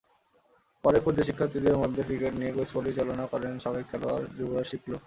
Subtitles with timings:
[0.83, 4.95] পরে খুদে শিক্ষার্থীদের মধ্যে ক্রিকেট নিয়ে কুইজ পরিচালনা করেন সাবেক খেলোয়াড় যুবরাজ শিপলু।